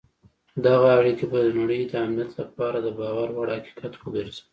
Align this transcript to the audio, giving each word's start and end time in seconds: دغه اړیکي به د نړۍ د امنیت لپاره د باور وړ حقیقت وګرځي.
دغه 0.65 0.87
اړیکي 0.99 1.25
به 1.31 1.39
د 1.43 1.47
نړۍ 1.59 1.81
د 1.87 1.93
امنیت 2.05 2.31
لپاره 2.41 2.77
د 2.81 2.87
باور 2.99 3.27
وړ 3.33 3.47
حقیقت 3.57 3.93
وګرځي. 3.97 4.41